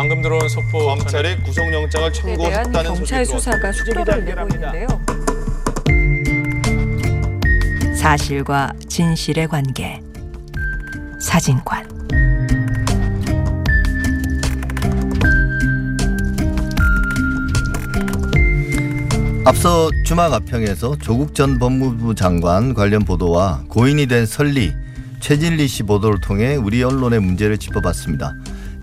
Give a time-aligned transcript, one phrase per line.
[0.00, 4.86] 방금 들어온 속보 검찰이 구속영장을 청구했다는 경찰 소식이 수사가 속도를 내고 있는데요.
[7.94, 10.00] 사실과 진실의 관계
[11.20, 11.86] 사진관
[19.44, 24.72] 앞서 주막 아평에서 조국 전 법무부 장관 관련 보도와 고인이 된 설리
[25.20, 28.32] 최진리 씨 보도를 통해 우리 언론의 문제를 짚어봤습니다.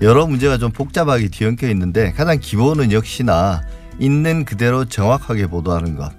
[0.02, 3.64] 여러 문제가 좀 복잡하게 뒤엉켜 있는데 가장 기본은 역시나
[4.00, 6.12] 있는 그대로 정확하게 보도하는 것.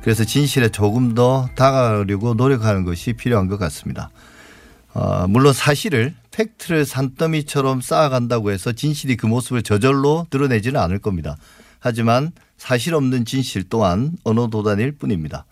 [0.00, 4.10] 그래서 진실에 조금 더 다가가려고 노력하는 것이 필요한 것 같습니다.
[4.94, 11.36] 어, 물론 사실을 팩트를 산더미처럼 쌓아간다고 해서 진실이 그 모습을 저절로 드러내지는 않을 겁니다.
[11.78, 15.44] 하지만 사실 없는 진실 또한 언어 도단일 뿐입니다.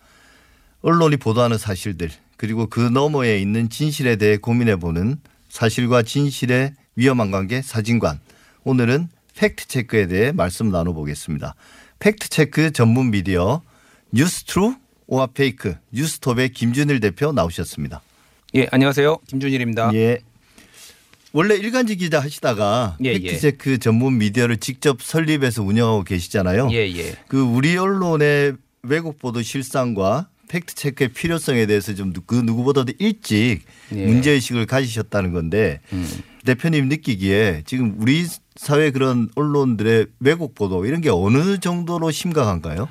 [0.81, 5.17] 언론이 보도하는 사실들 그리고 그 너머에 있는 진실에 대해 고민해보는
[5.49, 8.19] 사실과 진실의 위험한 관계 사진관.
[8.65, 11.55] 오늘은 팩트 체크에 대해 말씀 나눠보겠습니다.
[11.99, 13.61] 팩트 체크 전문 미디어
[14.11, 14.75] 뉴스 true or
[15.07, 18.01] fake 뉴스톱의 김준일 대표 나오셨습니다.
[18.55, 19.17] 예, 안녕하세요.
[19.27, 19.91] 김준일입니다.
[19.93, 20.19] 예.
[21.31, 23.19] 원래 일간지 기자 하시다가 예, 예.
[23.19, 26.67] 팩트 체크 전문 미디어를 직접 설립해서 운영하고 계시잖아요.
[26.73, 27.15] 예, 예.
[27.29, 33.61] 그 우리 언론의 왜곡 보도 실상과 팩트 체크의 필요성에 대해서 좀 그 누구보다도 일찍
[33.95, 34.05] 예.
[34.05, 36.05] 문제 의식을 가지셨다는 건데 음.
[36.45, 42.87] 대표님 느끼기에 지금 우리 사회 그런 언론들의 왜곡 보도 이런 게 어느 정도로 심각한가요?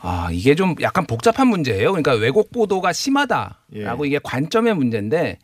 [0.00, 1.90] 아, 이게 좀 약간 복잡한 문제예요.
[1.92, 2.92] 그러니까 왜곡 보도가 예.
[2.92, 5.38] 심하다라고 이게 관점의 문제인데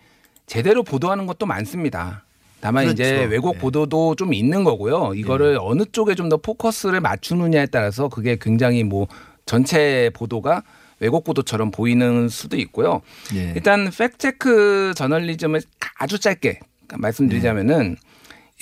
[0.46, 2.24] 제대로 보도하는 것도 많습니다.
[2.60, 3.30] 다만 이제 그렇죠.
[3.30, 3.60] 왜곡 네.
[3.60, 5.14] 보도도 좀 있는 거고요.
[5.14, 9.08] 이거를 어느 쪽에 좀 더 포커스를 맞추느냐에 따라서 그게 굉장히 뭐
[9.46, 10.62] 전체 보도가
[11.00, 13.00] 왜곡 보도처럼 보이는 수도 있고요.
[13.34, 13.52] 예.
[13.56, 15.62] 일단 팩트체크 저널리즘을
[15.98, 16.60] 아주 짧게
[16.98, 17.96] 말씀드리자면은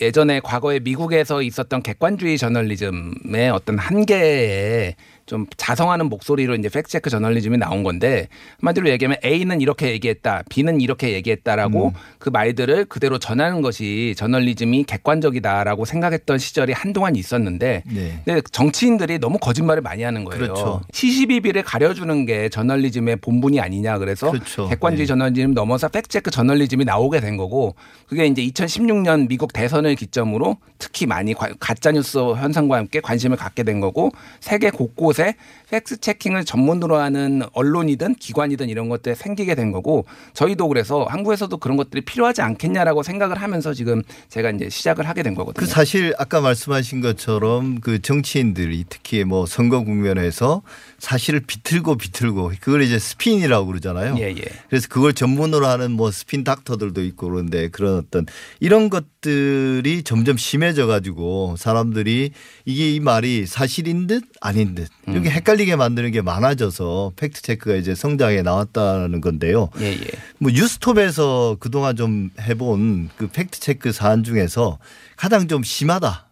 [0.01, 4.95] 예전에 과거에 미국에서 있었던 객관주의 저널리즘의 어떤 한계에
[5.29, 8.29] 좀 자성하는 목소리로 이제 팩트체크 저널리즘이 나온 건데
[8.61, 15.85] 한마디로 얘기하면 A는 이렇게 얘기했다, B는 이렇게 얘기했다라고 그 말들을 그대로 전하는 것이 저널리즘이 객관적이다라고
[15.85, 18.23] 생각했던 시절이 한동안 있었는데 네.
[18.25, 20.41] 근데 정치인들이 너무 거짓말을 많이 하는 거예요.
[20.41, 20.81] 그렇죠.
[20.95, 24.67] 시시비비를 가려주는 게 저널리즘의 본분이 아니냐 그래서 그렇죠.
[24.69, 25.09] 객관주의 네.
[25.09, 27.75] 저널리즘 넘어서 팩트체크 저널리즘이 나오게 된 거고
[28.09, 33.81] 그게 이제 2016년 미국 대선을 기점으로 특히 많이 과- 가짜뉴스 현상과 함께 관심을 갖게 된
[33.81, 34.11] 거고
[34.41, 35.35] 세계 곳곳 에
[35.71, 42.03] 팩트체킹을 전문으로 하는 언론이든 기관이든 이런 것들이 생기게 된 거고 저희도 그래서 한국에서도 그런 것들이
[42.03, 45.65] 필요하지 않겠냐라고 생각을 하면서 지금 제가 이제 시작을 하게 된 거거든요.
[45.65, 50.63] 그 사실 아까 말씀하신 것처럼 그 정치인들이 특히 뭐 선거 국면에서
[50.99, 54.17] 사실을 비틀고 비틀고 그걸 이제 스핀이라고 그러잖아요.
[54.19, 54.43] 예, 예.
[54.69, 58.27] 그래서 그걸 전문으로 하는 뭐 스핀 닥터들도 있고 그런데 그런 어떤
[58.61, 62.31] 이런 것들이 점점 심해져 가지고 사람들이
[62.65, 65.13] 이게 이 말이 사실인 듯 아닌 듯 음.
[65.13, 69.71] 이렇게 헷갈리 게 만드는 게 많아져서 팩트 체크가 이제 성장해 나왔다는 건데요.
[69.81, 70.07] 예, 예.
[70.39, 74.79] 뭐 뉴스톱에서 그동안 좀 해본 그 팩트 체크 사안 중에서
[75.17, 76.27] 가장 좀 심하다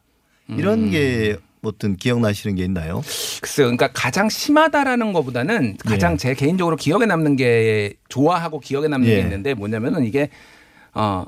[0.49, 0.91] 이런 음.
[0.91, 3.03] 게 어떤 기억나시는 게 있나요?
[3.41, 3.67] 글쎄요.
[3.67, 6.17] 그러니까 가장 심하다라는 것보다는 가장 예.
[6.17, 9.17] 제 개인적으로 기억에 남는 게 좋아하고 기억에 남는 예.
[9.17, 10.31] 게 있는데 뭐냐면은 이게
[10.95, 11.25] 어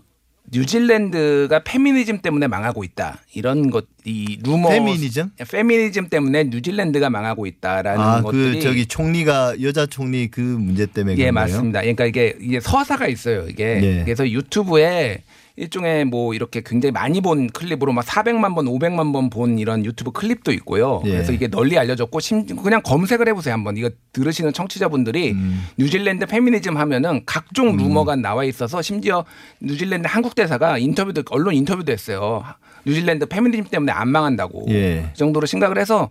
[0.50, 3.18] 뉴질랜드가 페미니즘 때문에 망하고 있다.
[3.34, 4.68] 이런 것, 이 루머.
[4.68, 5.30] 페미니즘?
[5.50, 8.54] 페미니즘 때문에 뉴질랜드가 망하고 있다라는 아, 것들이.
[8.54, 11.46] 그 저기 총리가 여자 총리 그 문제 때문에 예, 그런 거예요?
[11.46, 11.80] 맞습니다.
[11.80, 13.46] 그러니까 이게, 이게 서사가 있어요.
[13.48, 13.80] 이게.
[13.82, 14.02] 예.
[14.04, 15.22] 그래서 유튜브에
[15.58, 20.12] 일종의 뭐 이렇게 굉장히 많이 본 클립으로 막 400만 번, 500만 번 본 이런 유튜브
[20.12, 21.02] 클립도 있고요.
[21.04, 21.10] 예.
[21.10, 25.64] 그래서 이게 널리 알려졌고 심 그냥 검색을 해보세요 한번 이거 들으시는 청취자분들이 음.
[25.76, 29.24] 뉴질랜드 페미니즘 하면은 각종 루머가 나와 있어서 심지어
[29.60, 32.42] 뉴질랜드 한국 대사가 인터뷰도 언론 인터뷰도 했어요.
[32.86, 35.08] 뉴질랜드 페미니즘 때문에 안 망한다고 예.
[35.12, 36.08] 그 정도로 심각을 해서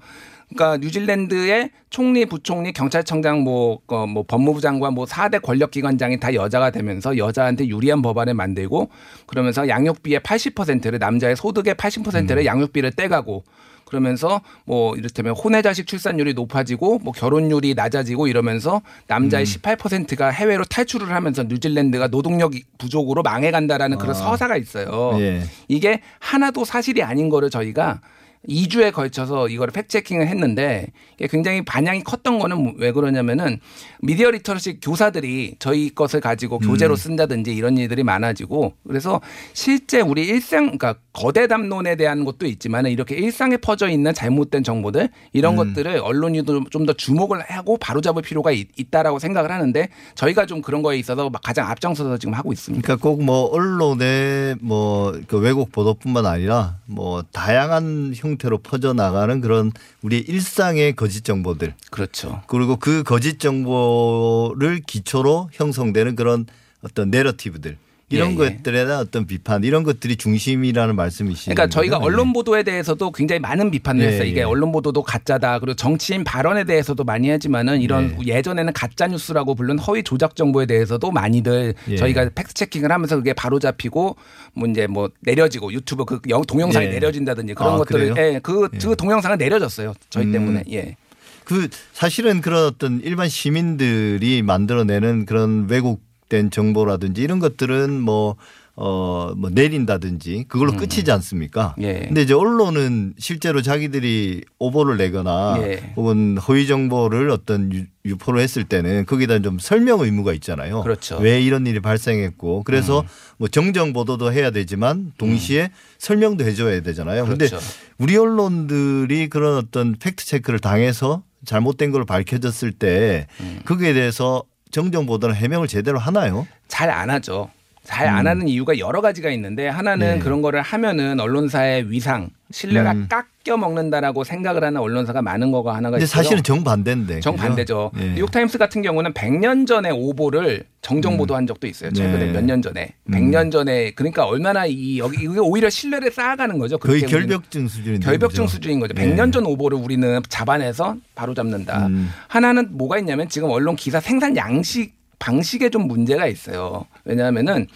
[0.49, 6.71] 그러니까 뉴질랜드의 총리, 부총리, 경찰청장, 뭐, 어, 뭐 법무부 장관, 뭐 4대 권력기관장이 다 여자가
[6.71, 8.89] 되면서 여자한테 유리한 법안을 만들고
[9.25, 13.43] 그러면서 양육비의 80%를 남자의 소득의 80%를 양육비를 떼가고
[13.87, 21.09] 그러면서 뭐 이를테면 혼외 자식 출산율이 높아지고 뭐 결혼율이 낮아지고 이러면서 남자의 18%가 해외로 탈출을
[21.11, 25.11] 하면서 뉴질랜드가 노동력 부족으로 망해간다라는 그런 서사가 있어요.
[25.19, 25.43] 예.
[25.69, 28.01] 이게 하나도 사실이 아닌 거를 저희가
[28.47, 30.87] 2주에 걸쳐서 이거를 팩트 체킹을 했는데
[31.29, 33.59] 굉장히 반향이 컸던 거는 왜 그러냐면은
[34.01, 39.21] 미디어 리터러시 교사들이 저희 것을 가지고 교재로 쓴다든지 이런 일들이 많아지고 그래서
[39.53, 45.09] 실제 우리 일상 그러니까 거대 담론에 대한 것도 있지만 이렇게 일상에 퍼져 있는 잘못된 정보들
[45.33, 45.73] 이런 음.
[45.73, 50.83] 것들을 언론이 좀 더 주목을 하고 바로잡을 필요가 있, 있다라고 생각을 하는데 저희가 좀 그런
[50.83, 52.85] 거에 있어서 막 가장 앞장서서 지금 하고 있습니다.
[52.85, 59.71] 그러니까 꼭 뭐 언론의 뭐그 왜곡 보도뿐만 아니라 뭐 다양한 형태로 퍼져 나가는 그런
[60.03, 62.41] 우리 일상의 거짓 정보들 그렇죠.
[62.47, 66.45] 그리고 그 거짓 정보를 기초로 형성되는 그런
[66.83, 67.77] 어떤 내러티브들
[68.09, 68.37] 이런 예, 예.
[68.55, 71.51] 것들에 대한 어떤 비판 이런 것들이 중심이라는 말씀이시죠.
[71.53, 74.27] 그러니까 저희가 언론 보도에 대해서도 굉장히 많은 비판을 예, 했어요.
[74.27, 74.43] 이게 예.
[74.43, 75.59] 언론 보도도 가짜다.
[75.59, 78.37] 그리고 정치인 발언에 대해서도 많이 하지만은 이런 예.
[78.37, 81.95] 예전에는 가짜 뉴스라고 부른 허위 조작 정보에 대해서도 많이들 예.
[81.97, 84.15] 저희가 팩트 체킹을 하면서 그게 바로 잡히고
[84.53, 86.91] 뭐 이제 뭐 내려지고 유튜브 그 영- 동영상이 예.
[86.91, 88.13] 내려진다든지 그런 아, 것들을?
[88.17, 88.77] 예, 그, 예.
[88.77, 89.93] 그 동영상은 내려졌어요.
[90.09, 90.31] 저희 음.
[90.31, 90.63] 때문에.
[90.71, 90.95] 예.
[91.43, 98.35] 그 사실은 그런 어떤 일반 시민들이 만들어내는 그런 왜곡 된 정보라든지 이런 것들은 뭐
[98.79, 101.73] 어, 뭐 내린다든지 그걸로 끝이지 않습니까?
[101.79, 101.83] 음.
[101.83, 101.93] 예.
[102.05, 105.93] 근데 이제 언론은 실제로 자기들이 오보를 내거나 예.
[105.95, 110.83] 혹은 허위 정보를 어떤 유- 유포를 했을 때는 거기다 좀 설명 의무가 있잖아요.
[110.83, 111.17] 그렇죠.
[111.17, 113.07] 왜 이런 일이 발생했고 그래서 음.
[113.37, 117.25] 뭐 정정 보도도 해야 되지만 동시에 설명도 해줘야 되잖아요.
[117.25, 117.65] 근데 그렇죠.
[117.97, 123.59] 우리 언론들이 그런 어떤 팩트 체크를 당해서 잘못된 걸 밝혀졌을 때 음.
[123.65, 126.47] 거기에 대해서 정정 보도나 해명을 제대로 하나요?
[126.67, 127.49] 잘 안 하죠.
[127.83, 130.13] 잘안 하는 이유가 여러 가지가 있는데 하나는 음.
[130.15, 130.19] 네.
[130.19, 133.07] 그런 거를 하면은 언론사의 위상, 신뢰가 음.
[133.09, 136.07] 깎여 먹는다라고 생각을 하는 언론사가 많은 거가 하나가 있어요.
[136.07, 137.19] 사실은 정반대인데.
[137.19, 137.91] 정반대죠.
[137.93, 138.05] 그죠?
[138.05, 138.13] 예.
[138.13, 141.91] 뉴욕타임스 같은 경우는 100년 전에 오보를 정정 보도한 적도 있어요.
[141.91, 142.31] 최근에 네.
[142.31, 142.93] 몇년 전에.
[143.09, 146.77] 100년 전에 그러니까 얼마나 이 여기 이게 오히려 신뢰를 쌓아가는 거죠.
[146.77, 147.29] 거의 그렇게 우리는.
[147.29, 148.05] 결벽증 수준인데.
[148.05, 148.53] 결벽증 그죠?
[148.55, 148.93] 수준인 거죠.
[148.97, 149.01] 예.
[149.03, 151.87] 100년 전 오보를 우리는 잡아내서 바로 잡는다.
[151.87, 152.09] 음.
[152.29, 156.85] 하나는 뭐가 있냐면 지금 언론 기사 생산 양식 방식에 좀 문제가 있어요.
[157.03, 157.67] 왜냐하면은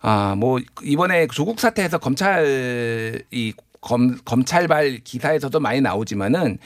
[0.00, 6.58] 아 뭐 이번에 조국 사태에서 검찰 이 검, 검찰발 기사에서도 많이 나오지만은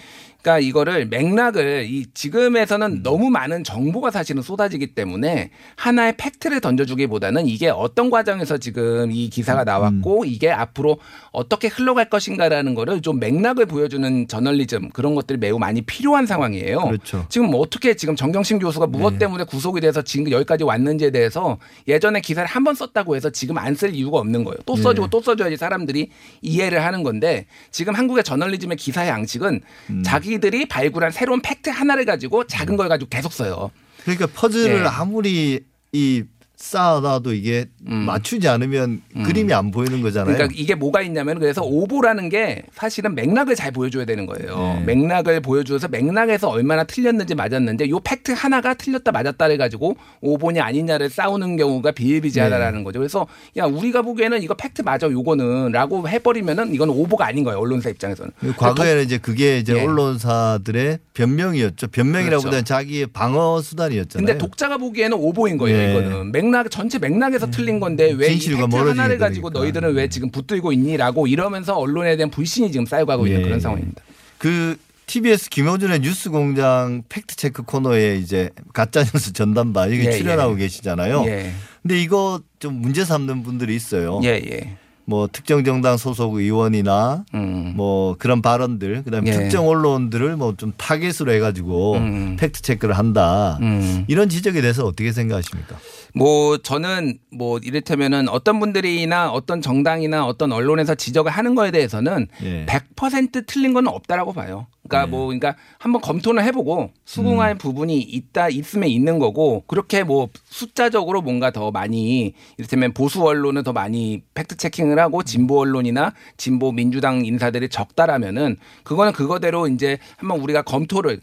[0.42, 3.02] 그러니까 이거를 맥락을 이 지금에서는 음.
[3.02, 9.30] 너무 많은 정보가 사실은 쏟아지기 때문에 하나의 팩트를 던져주기보다는 이게 어떤 과정에서 지금 이 음.
[9.30, 10.98] 기사가 나왔고 이게 앞으로
[11.30, 16.80] 어떻게 흘러갈 것인가라는 거를 좀 맥락을 보여주는 저널리즘 그런 것들이 매우 많이 필요한 상황이에요.
[16.86, 17.24] 그렇죠.
[17.28, 19.18] 지금 뭐 어떻게 지금 정경심 교수가 무엇 네.
[19.20, 21.58] 때문에 구속이 돼서 지금 여기까지 왔는지에 대해서
[21.88, 24.58] 예전에 기사를 한 번 썼다고 해서 지금 안 쓸 이유가 없는 거예요.
[24.66, 25.10] 또 써주고 네.
[25.10, 26.10] 또 써줘야지 사람들이
[26.42, 29.60] 이해를 하는 건데 지금 한국의 저널리즘의 기사 양식은
[29.90, 30.02] 음.
[30.04, 33.70] 자기 들이 발굴한 새로운 팩트 하나를 가지고 작은 걸 가지고 계속 써요.
[34.02, 34.86] 그러니까 퍼즐을 예.
[34.86, 35.60] 아무리
[35.92, 36.24] 이
[36.62, 40.32] 쌓아놔도 이게 맞추지 않으면 그림이 안 보이는 거잖아요.
[40.32, 40.36] 음.
[40.36, 44.80] 그러니까 이게 뭐가 있냐면 그래서 오보라는 게 사실은 맥락을 잘 보여줘야 되는 거예요.
[44.86, 44.94] 네.
[44.94, 51.56] 맥락을 보여줘서 맥락에서 얼마나 틀렸는지 맞았는지 요 팩트 하나가 틀렸다 맞았다를 가지고 오보냐 아니냐를 싸우는
[51.56, 52.84] 경우가 비일비재하다라는 네.
[52.84, 53.00] 거죠.
[53.00, 53.26] 그래서
[53.56, 57.58] 야 우리가 보기에는 이거 팩트 맞아 요거는라고 해버리면은 이건 오보가 아닌 거예요.
[57.58, 58.30] 언론사 입장에서는.
[58.56, 59.82] 과거에는 이제 그게 이제 예.
[59.82, 61.88] 언론사들의 변명이었죠.
[61.88, 64.24] 변명이라고보다는 자기의 방어 수단이었잖아요.
[64.24, 65.76] 근데 독자가 보기에는 오보인 거예요.
[65.76, 65.90] 네.
[65.90, 69.60] 이거는 맥락 전체 맥락에서 틀린 건데 왜이 진실과 멀어지게 하나를 가지고 되니까.
[69.60, 73.44] 너희들은 왜 지금 붙들고 있니라고 이러면서 언론에 대한 불신이 지금 쌓여가고 있는 예.
[73.44, 74.02] 그런 상황입니다.
[74.38, 74.76] 그
[75.06, 80.58] TBS 김어준의 뉴스공장 팩트 체크 코너에 이제 가짜 뉴스 전담반 여기 예, 출연하고 예.
[80.58, 81.24] 계시잖아요.
[81.26, 81.52] 예.
[81.82, 84.20] 근데 이거 좀 문제 삼는 분들이 있어요.
[84.24, 84.76] 예, 예.
[85.04, 87.72] 뭐 특정 정당 소속 의원이나 음.
[87.74, 89.34] 뭐 그런 발언들 그다음에 예.
[89.34, 92.36] 특정 언론들을 뭐 좀 타겟으로 해가지고 음.
[92.38, 93.58] 팩트 체크를 한다.
[93.60, 94.04] 음.
[94.06, 95.76] 이런 지적에 대해서 어떻게 생각하십니까?
[96.14, 102.66] 뭐 저는 뭐 이를테면은 어떤 분들이나 어떤 정당이나 어떤 언론에서 지적을 하는 거에 대해서는 예.
[102.66, 104.66] 100% 틀린 건 없다라고 봐요.
[104.88, 105.10] 그러니까 네.
[105.10, 111.50] 뭐 그러니까 한번 검토는 해보고 수긍할 부분이 있다 있으면 있는 거고 그렇게 뭐 숫자적으로 뭔가
[111.50, 117.68] 더 많이 이를테면 보수 언론은 더 많이 팩트 체킹을 하고 진보 언론이나 진보 민주당 인사들이
[117.68, 121.20] 적다라면은 그거는 그거대로 이제 한번 우리가 검토를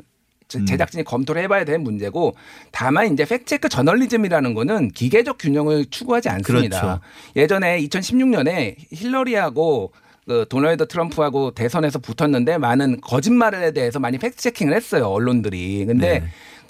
[0.49, 2.35] 제- 제작진이 검토를 해봐야 될 문제고
[2.71, 6.81] 다만 이제 팩트체크 저널리즘이라는 거는 기계적 균형을 추구하지 않습니다.
[6.81, 6.99] 그렇죠.
[7.37, 9.93] 예전에 2016년에 힐러리하고
[10.27, 15.85] 그 도널드 트럼프하고 대선에서 붙었는데 많은 거짓말에 대해서 많이 팩트 체킹을 했어요 언론들이.
[15.85, 16.27] 근데 네.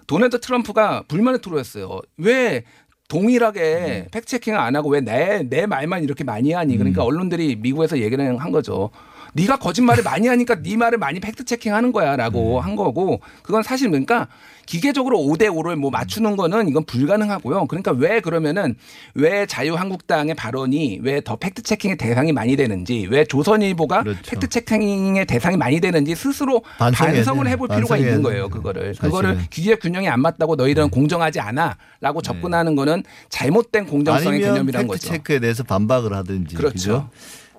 [0.08, 2.00] 도널드 트럼프가 불만을 토로했어요.
[2.18, 2.64] 왜
[3.08, 6.78] 동일하게 팩트 체킹을 안 하고 왜 내 내 말만 이렇게 많이 하니?
[6.78, 8.92] 그러니까 언론들이 미국에서 얘기를 한 거죠.
[9.34, 14.28] 네가 거짓말을 많이 하니까 네 말을 많이 팩트 체킹하는 거야라고 한 거고 그건 사실 그러니까
[14.66, 17.66] 기계적으로 5대 5를 뭐 맞추는 거는 이건 불가능하고요.
[17.66, 18.76] 그러니까 왜 그러면은
[19.16, 24.22] 왜 자유한국당의 발언이 왜 더 팩트 체킹의 대상이 많이 되는지 왜 조선일보가 그렇죠.
[24.30, 27.48] 팩트 체킹의 대상이 많이 되는지 스스로 반성을.
[27.50, 28.22] 해볼 필요가 있는.
[28.22, 28.50] 거예요.
[28.50, 29.10] 그거를 사실은.
[29.10, 34.88] 그거를 기계 균형이 안 맞다고 너희들은 공정하지 않아라고 접근하는 거는 잘못된 공정성의 아니면 개념이란 팩트
[34.88, 35.08] 거죠.
[35.08, 36.74] 체크에 대해서 반박을 하든지 그렇죠.
[36.74, 37.10] 그죠?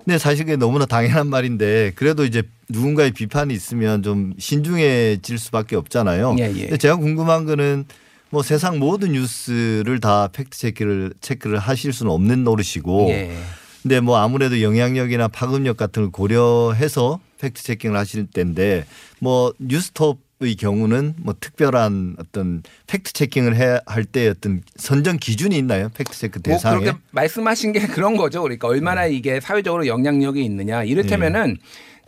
[0.04, 6.36] 근데 사실 그게 너무나 당연한 말인데 그래도 이제 누군가의 비판이 있으면 좀 신중해질 수밖에 없잖아요.
[6.38, 6.62] 예, 예.
[6.62, 7.84] 근데 제가 궁금한 거는
[8.30, 13.36] 뭐 세상 모든 뉴스를 다 팩트 체크를 체크를 하실 수는 없는 노릇이고 예.
[13.82, 18.84] 근데 뭐 아무래도 영향력이나 파급력 같은 걸 고려해서 fact checking을 하실 텐데
[19.18, 25.90] 뭐 뉴스톱 의 경우는 뭐 특별한 어떤 fact checking을 할 때 어떤 선정 기준이 있나요?
[25.94, 26.80] 팩트 체크 뭐 대상에.
[26.80, 28.40] 그렇게 말씀하신 게 그런 거죠.
[28.40, 30.82] 그러니까 얼마나 이게 사회적으로 영향력이 있느냐.
[30.82, 31.58] 이를테면은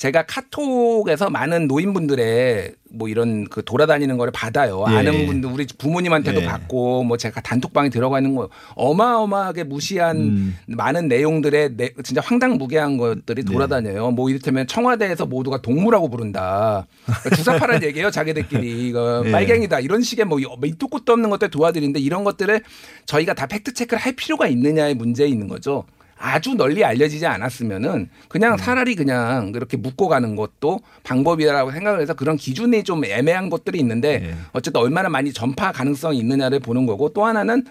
[0.02, 4.84] 제가 카톡에서 많은 노인분들의 뭐 이런 그 돌아다니는 거를 받아요.
[4.90, 4.96] 예.
[4.96, 6.44] 아는 분들 우리 부모님한테도 예.
[6.44, 10.56] 받고 뭐 제가 단톡방에 들어가 있는 거 어마어마하게 무시한 음.
[10.66, 13.52] 많은 내용들의 내- 진짜 황당무계한 것들이 네.
[13.52, 14.10] 돌아다녀요.
[14.10, 16.88] 뭐 이를테면 청와대에서 모두가 동물하고 부른다.
[17.36, 18.10] 주사파란 얘기예요.
[18.10, 19.30] 자기들끼리 이거 예.
[19.30, 22.60] 빨갱이다 이런 식의 뭐 밑도 끝도 없는 것들 도와드리는데 이런 것들을
[23.06, 25.84] 저희가 다 팩트 체크를 할 필요가 있느냐의 문제 있는 거죠.
[26.22, 28.10] 아주 널리 알려지지 않았으면은 음.
[28.28, 33.80] 그냥 차라리 그냥 그렇게 묶고 가는 것도 방법이라고 생각을 해서 그런 기준이 좀 애매한 것들이
[33.80, 34.34] 있는데 예.
[34.52, 37.64] 어쨌든 얼마나 많이 전파 가능성이 있느냐를 보는 거고 또 하나는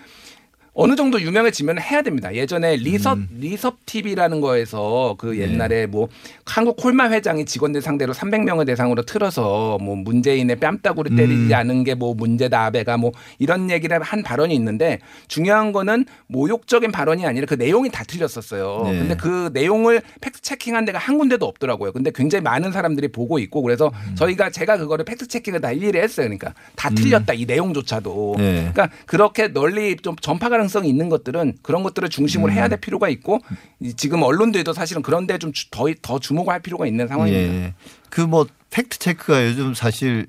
[0.73, 2.33] 어느 정도 유명해지면 해야 됩니다.
[2.33, 3.27] 예전에 리섭 음.
[3.39, 6.07] 리섭 TV라는 거에서 그 옛날에 뭐
[6.45, 11.53] 한국 콜마 회장이 직원들 상대로 300명을 대상으로 틀어서 뭐 문재인의 뺨따구를 때리지 음.
[11.53, 17.25] 않은 게 뭐 문제다 아베가 뭐 이런 얘기를 한 발언이 있는데 중요한 거는 모욕적인 발언이
[17.25, 18.83] 아니라 그 내용이 다 틀렸었어요.
[18.85, 18.97] 네.
[18.97, 21.91] 근데 그 내용을 fact checking한 데가 한 군데도 없더라고요.
[21.91, 24.15] 근데 굉장히 많은 사람들이 보고 있고 그래서 음.
[24.15, 26.25] 저희가 제가 그거를 fact checking을 다 일일이 했어요.
[26.27, 28.35] 그러니까 다 틀렸다 이 내용조차도.
[28.37, 28.69] 네.
[28.73, 32.57] 그러니까 그렇게 널리 좀 전파 가 능성이 있는 것들은 그런 것들을 중심으로 음.
[32.57, 33.39] 해야 될 필요가 있고
[33.79, 37.53] 이 지금 언론들도 사실은 그런 데 좀 더 더 주목할 필요가 있는 상황입니다.
[37.53, 37.73] 예.
[38.09, 40.27] 그뭐 팩트 체크가 요즘 사실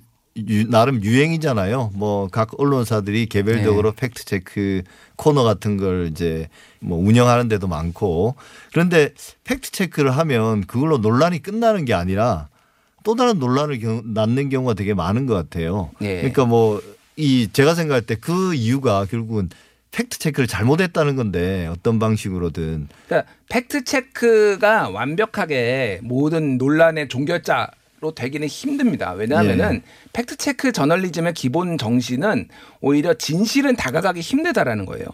[0.48, 1.92] 유- 나름 유행이잖아요.
[1.94, 3.96] 뭐 각 언론사들이 개별적으로 네.
[4.00, 4.82] 팩트 체크
[5.16, 6.48] 코너 같은 걸 이제
[6.80, 8.34] 뭐 운영하는 데도 많고
[8.72, 9.12] 그런데
[9.44, 12.48] 팩트 체크를 하면 그걸로 논란이 끝나는 게 아니라
[13.04, 15.90] 또 다른 논란을 겨- 낳는 경우가 되게 많은 것 같아요.
[16.00, 16.16] 예.
[16.18, 16.80] 그러니까 뭐
[17.14, 19.50] 이 제가 생각할 때 그 이유가 결국은
[19.92, 27.70] 팩트 체크를 잘못했다는 건데 어떤 방식으로든 그러니까 팩트 체크가 완벽하게 모든 논란의 종결자
[28.00, 29.12] 로 되기는 힘듭니다.
[29.12, 29.82] 왜냐하면은 예.
[30.12, 32.48] 팩트 체크 저널리즘의 기본 정신은
[32.80, 35.06] 오히려 진실은 다가가기 힘들다라는 거예요.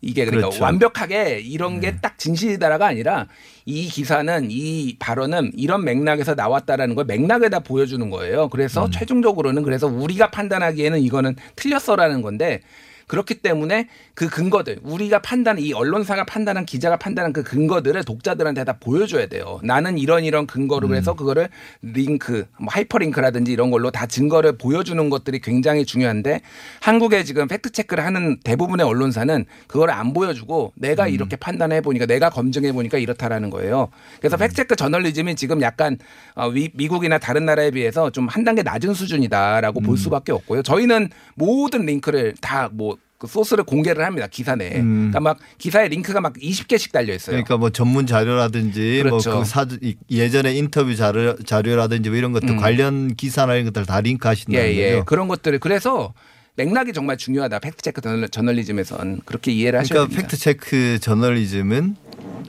[0.00, 0.58] 이게 그러니까 그렇죠.
[0.58, 0.64] 네.
[0.64, 3.26] 완벽하게 이런 게 딱 진실이다라가 아니라
[3.64, 8.44] 이 기사는 이 발언은 이런 맥락에서 나왔다라는 걸 맥락을 다 보여주는 거예요.
[8.44, 8.48] 음.
[8.50, 12.60] 그래서 최종적으로는 그래서 우리가 판단하기에는 이거는 틀렸어라는 건데
[13.06, 18.76] 그렇기 때문에 그 근거들 우리가 판단 이 언론사가 판단한 기자가 판단한 그 근거들을 독자들한테 다
[18.80, 19.60] 보여줘야 돼요.
[19.62, 21.48] 나는 이런 이런 근거로 해서 그거를
[21.82, 26.40] 링크, 뭐 하이퍼링크라든지 이런 걸로 다 증거를 보여주는 것들이 굉장히 중요한데
[26.80, 32.30] 한국에 지금 팩트 체크를 하는 대부분의 언론사는 그걸 안 보여주고 내가 이렇게 판단해 보니까 내가
[32.30, 33.88] 검증해 보니까 이렇다라는 거예요.
[34.18, 35.98] 그래서 팩트 체크 저널리즘이 지금 약간
[36.34, 40.62] 어, 위- 미국이나 다른 나라에 비해서 좀 한 단계 낮은 수준이다라고 볼 수밖에 없고요.
[40.62, 44.76] 저희는 모든 링크를 다 뭐 그 소스를 공개를 합니다 기사 내에.
[44.80, 45.10] 음.
[45.10, 47.32] 그러니까 막 기사에 링크가 막 20개씩 달려 있어요.
[47.32, 49.30] 그러니까 뭐 전문 자료라든지 그렇죠.
[49.30, 49.66] 뭐그 사
[50.10, 52.56] 예전에 인터뷰 자료 자료라든지 뭐 이런 것들 음.
[52.58, 54.92] 관련 기사나 이런 것들 다 링크하신다는 예, 예.
[54.92, 55.04] 거죠.
[55.06, 56.12] 그런 것들을 그래서
[56.56, 57.58] 맥락이 정말 중요하다.
[57.60, 60.28] 팩트 체크 저널- 저널리즘에선 그렇게 이해를 하셔야 그러니까 됩니다.
[60.28, 61.96] 팩트 체크 저널리즘은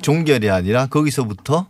[0.02, 1.68] 종결이 아니라 거기서부터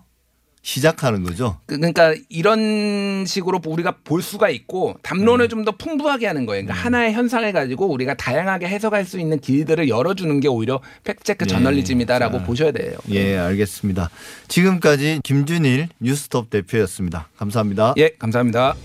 [0.67, 1.59] 시작하는 거죠.
[1.65, 5.49] 그- 그러니까 이런 식으로 우리가 볼 수가 있고 담론을 음.
[5.49, 6.65] 좀더 풍부하게 하는 거예요.
[6.65, 11.47] 그러니까 하나의 현상을 가지고 우리가 다양하게 해석할 수 있는 길들을 열어주는 게 오히려 팩트체크 예.
[11.47, 12.43] 저널리즘이다라고 자.
[12.43, 12.97] 보셔야 돼요.
[13.11, 14.09] 예, 알겠습니다.
[14.49, 17.29] 지금까지 김준일 뉴스톱 대표였습니다.
[17.37, 17.93] 감사합니다.
[17.97, 18.75] 예, 감사합니다.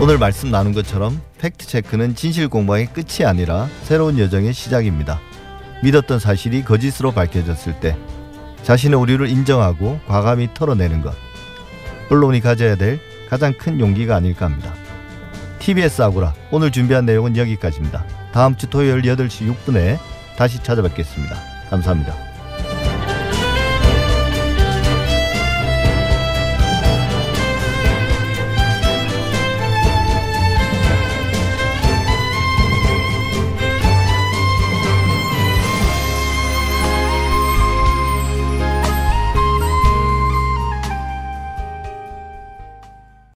[0.00, 5.20] 오늘 말씀 나눈 것처럼 팩트 체크는 진실 공방의 끝이 아니라 새로운 여정의 시작입니다.
[5.82, 7.96] 믿었던 사실이 거짓으로 밝혀졌을 때
[8.62, 11.14] 자신의 오류를 인정하고 과감히 털어내는 것.
[12.10, 14.74] 언론이 가져야 될 가장 큰 용기가 아닐까 합니다.
[15.60, 18.04] TBS 아고라 오늘 준비한 내용은 여기까지입니다.
[18.32, 19.98] 다음 주 토요일 8시 6분에
[20.36, 21.36] 다시 찾아뵙겠습니다.
[21.70, 22.29] 감사합니다.